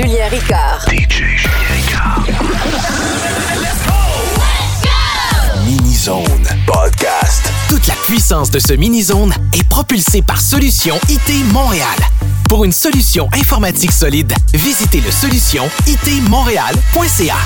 [0.00, 0.86] Julien Ricard.
[0.88, 2.24] DJ Julien Ricard.
[5.66, 7.52] Mini-Zone Podcast.
[7.68, 11.98] Toute la puissance de ce mini-zone est propulsée par Solution IT Montréal.
[12.48, 17.36] Pour une solution informatique solide, visitez le solution itmontréal.ca.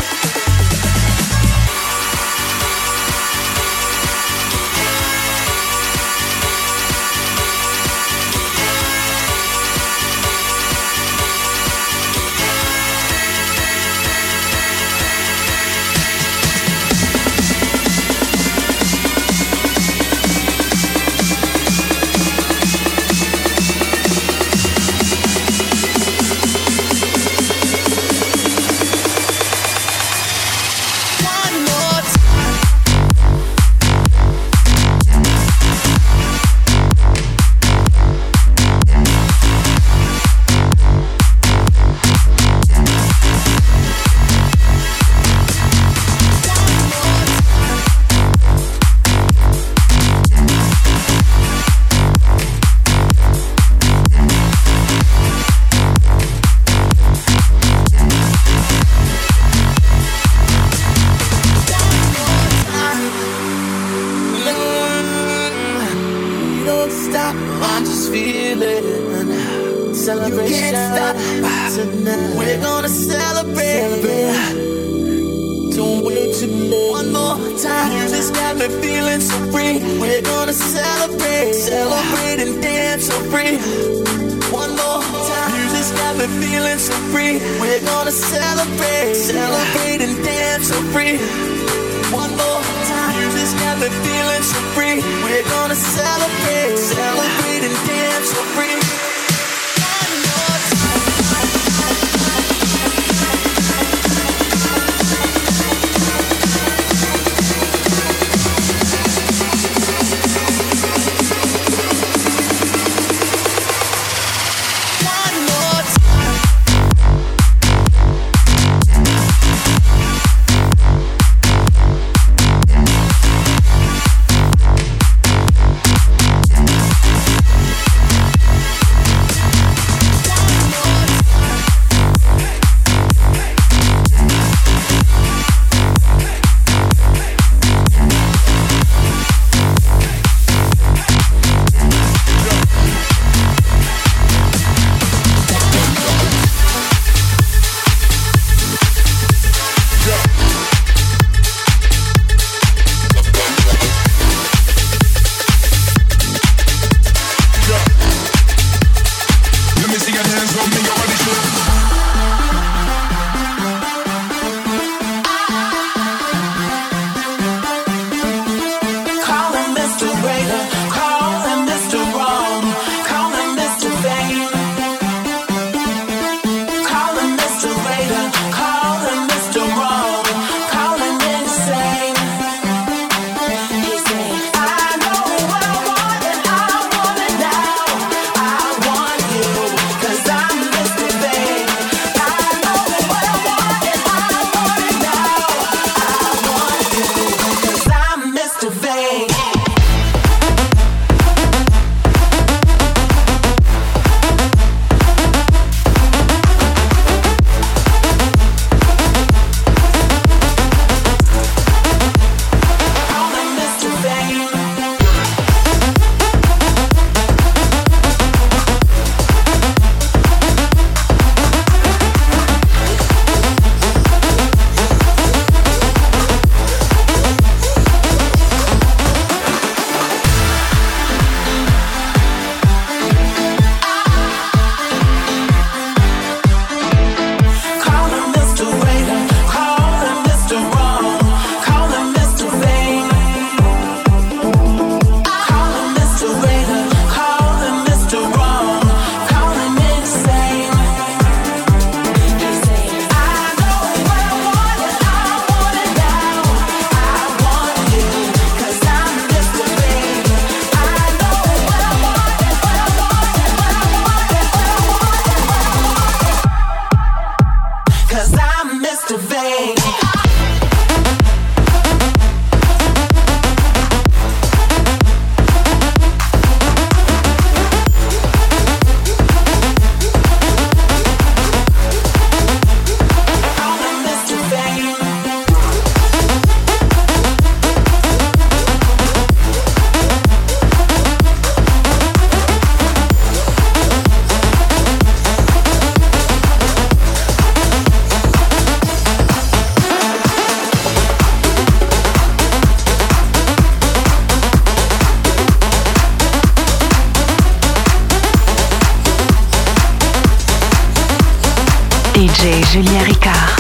[312.75, 313.55] Julien Ricard.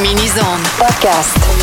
[0.00, 0.62] Mini Zone.
[0.78, 1.53] Podcast.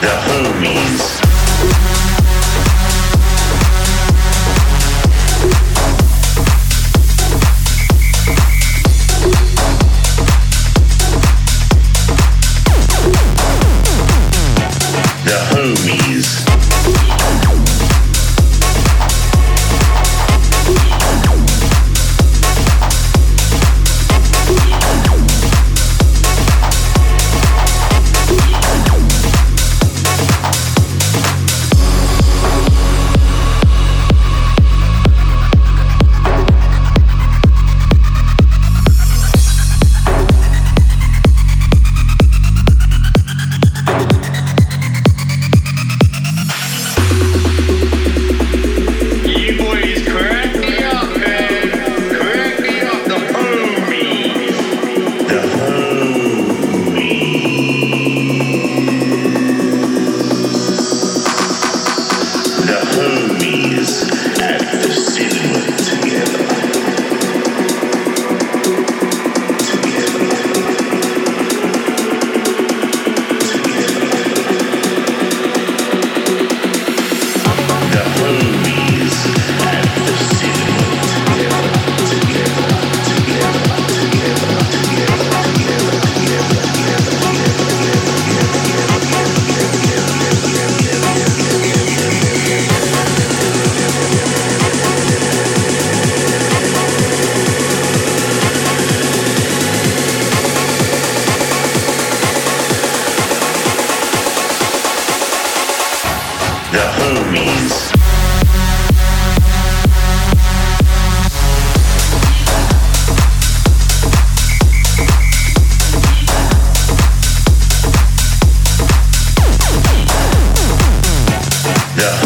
[0.00, 1.29] the Homies.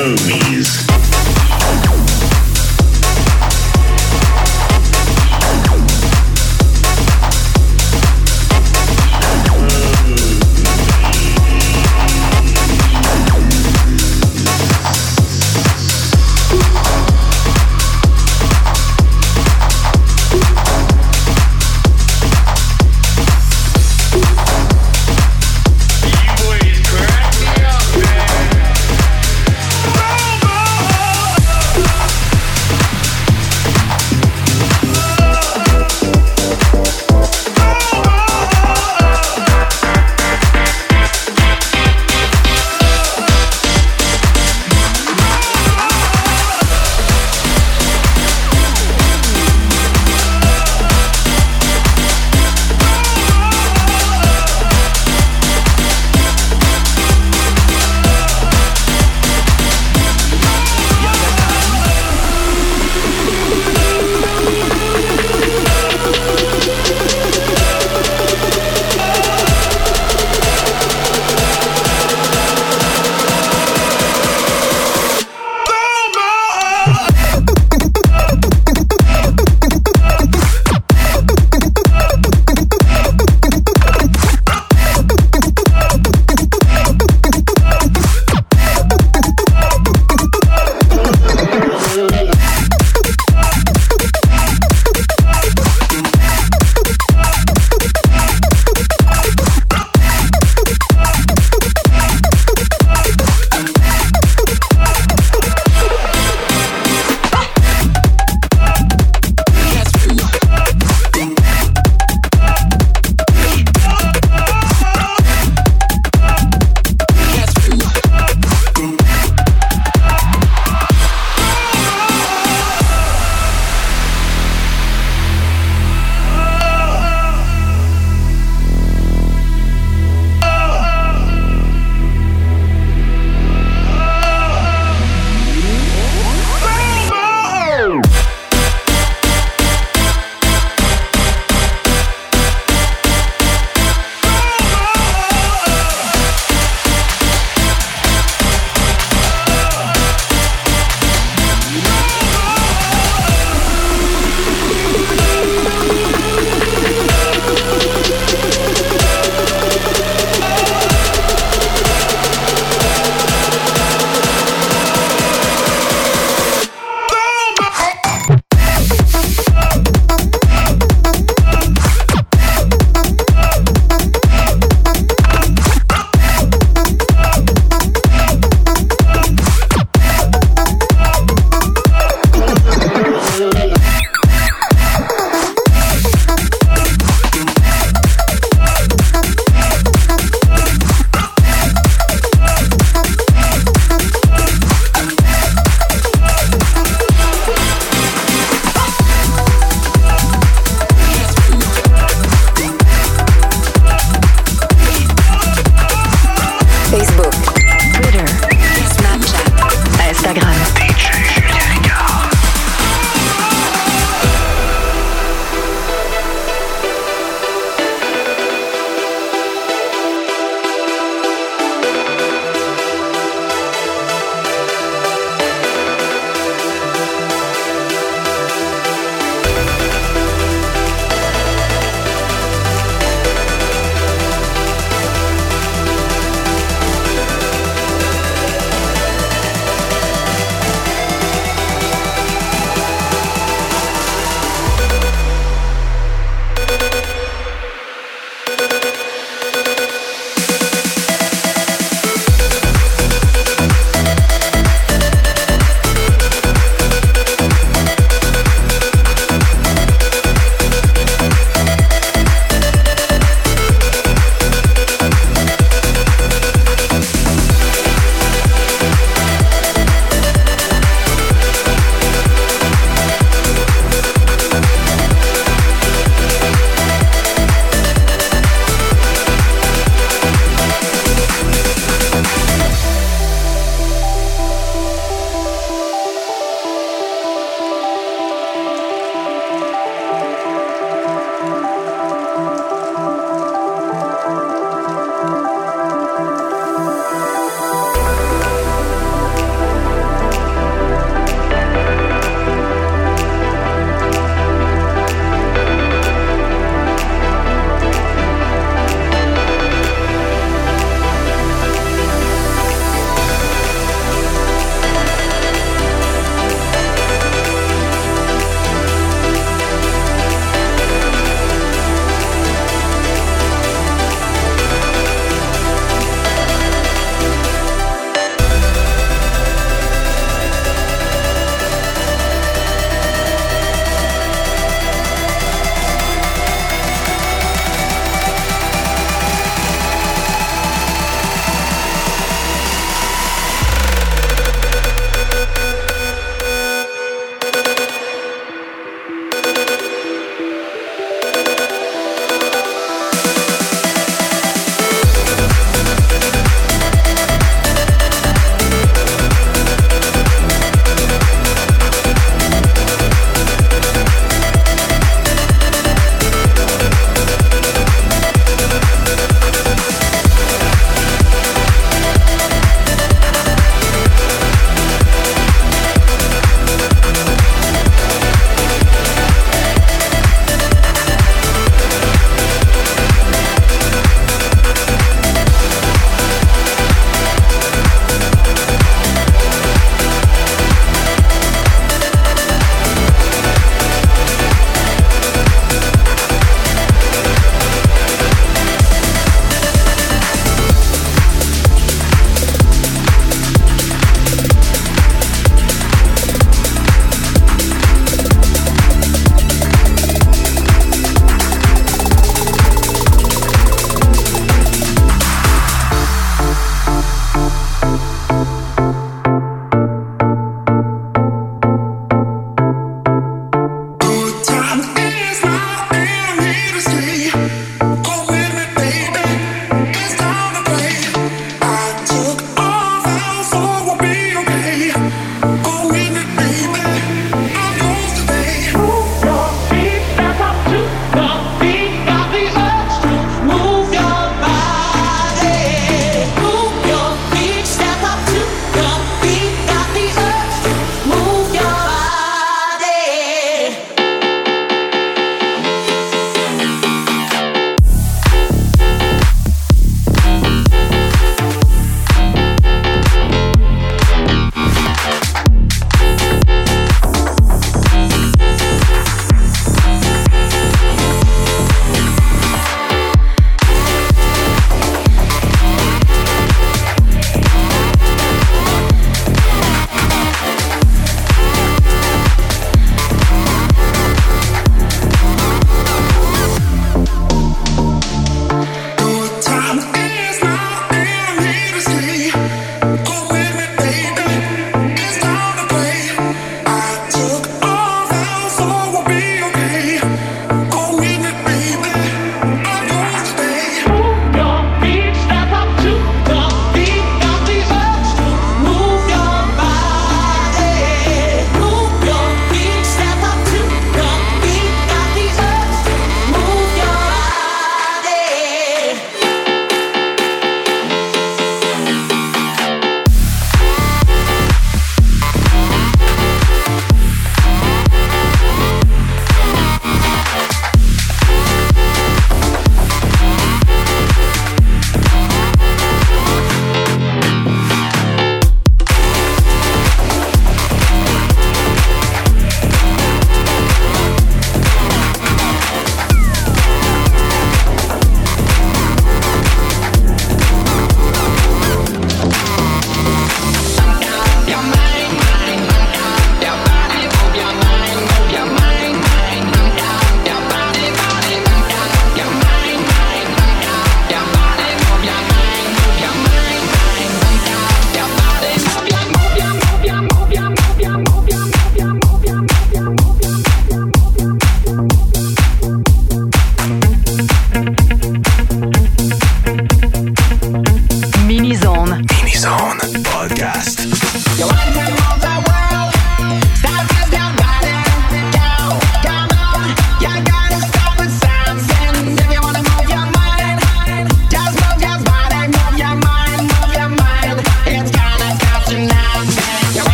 [0.00, 0.99] movies.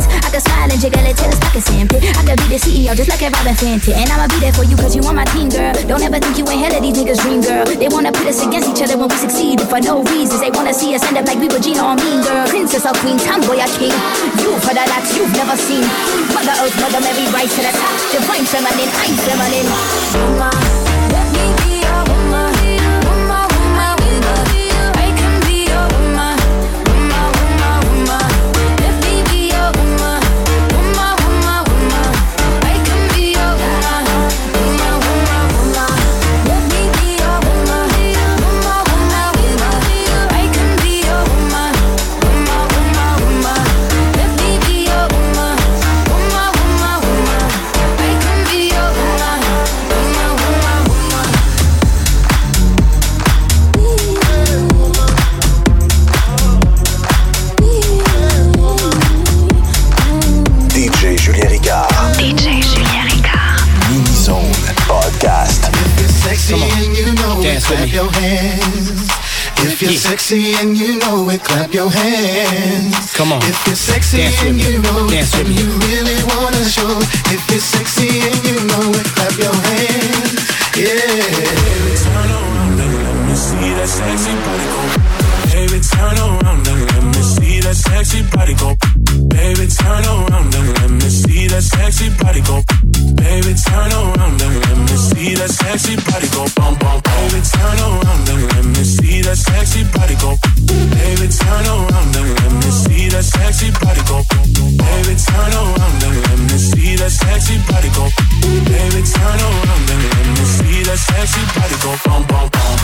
[0.00, 0.24] All.
[0.24, 1.98] I could smile and jiggle it till it's pockets empty.
[2.02, 3.92] I could be the CEO just like a Robyn Fenty.
[3.94, 5.74] And I'ma be there for you cause you on my team, girl.
[5.86, 7.64] Don't ever think you ain't hell of these niggas' dream, girl.
[7.66, 9.60] They wanna put us against each other when we succeed.
[9.70, 12.20] For no reasons, they wanna see us end up like we were Gina or Mean
[12.22, 12.46] Girl.
[12.48, 13.94] Princess or Queen, tomboy or king.
[14.42, 15.84] You've heard that you've never seen.
[16.34, 17.94] Mother Earth, Mother Mary, rise to the top.
[18.10, 20.83] Divine feminine, I'm feminine.
[67.70, 69.08] You know it, Dance with clap your hands.
[69.56, 69.98] If you're Yeah.
[69.98, 73.12] sexy and you know it, clap your hands.
[73.14, 73.42] Come on.
[73.42, 75.62] If you're sexy Dance with and you know Dance it, with and me.
[75.62, 76.98] you really wanna show.
[77.34, 80.40] If you're sexy and you know it, clap your hands.
[80.76, 81.94] Yeah.
[82.04, 84.80] Turn around and let me see that sexy body go.
[85.52, 88.76] Baby, turn around and let me see that sexy body go.
[89.28, 92.62] Baby, turn around and let me see that sexy body go.
[93.16, 96.46] Baby, turn around and let me see that sexy body go.
[96.56, 100.36] Bum, bum, baby, turn around and let me see that sexy body go.
[100.66, 104.22] Baby, turn around and let me see that sexy body go.
[104.54, 108.08] Baby, turn around and let me see that sexy body go.
[108.66, 111.96] Baby, turn around and let me see that sexy body go.
[112.04, 112.78] Bum, bum, bum.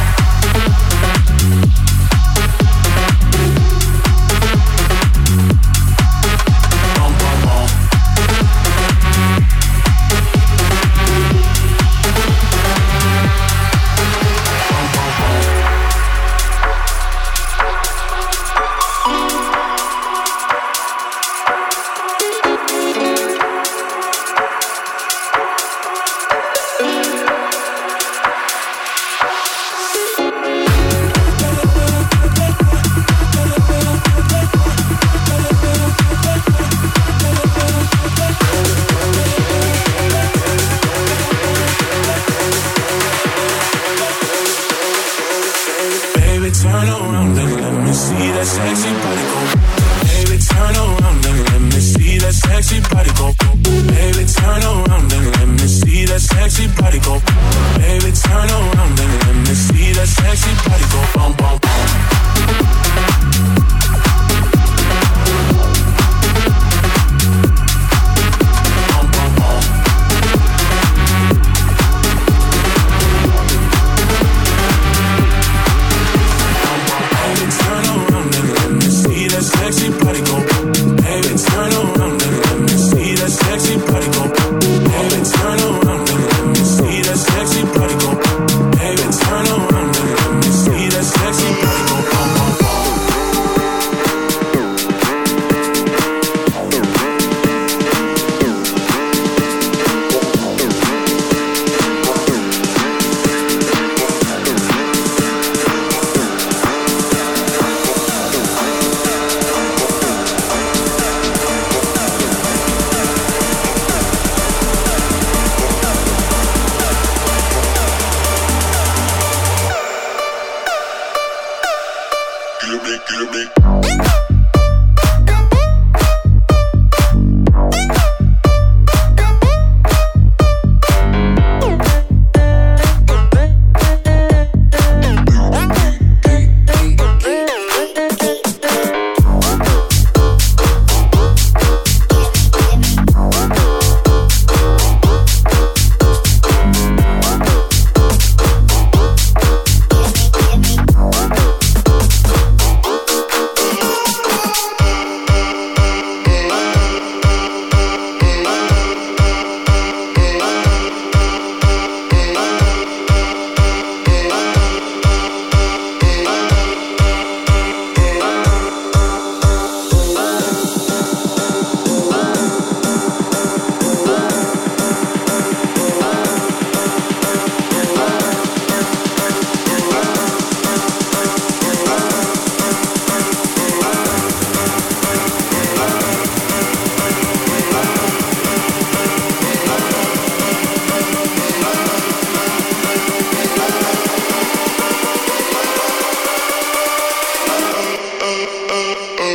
[199.01, 199.30] uh, uh.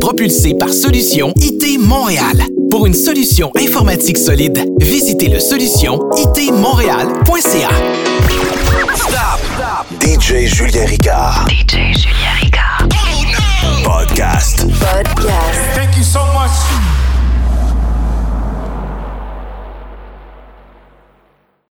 [0.00, 2.42] propulsé par Solution IT Montréal.
[2.70, 7.68] Pour une solution informatique solide, visitez le solution itmontréal.ca.
[10.00, 11.46] DJ Julien Ricard.
[11.48, 12.88] DJ Julien Ricard.
[13.84, 14.66] Podcast.
[14.80, 15.60] Podcast.
[15.74, 16.99] Thank you so much.